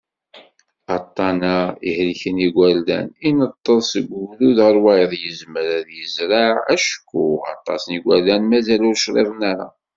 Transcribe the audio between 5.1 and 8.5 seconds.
yezmer ad yezreɛ, acku aṭas n yigerdan